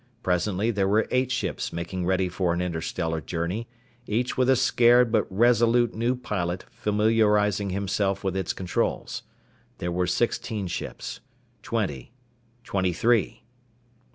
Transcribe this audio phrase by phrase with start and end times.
[0.23, 3.67] Presently there were eight ships making ready for an interstellar journey,
[4.07, 9.21] each with a scared but resolute new pilot familiarizing himself with its controls.
[9.77, 11.19] There were sixteen ships.
[11.61, 12.11] Twenty.
[12.63, 13.43] Twenty three.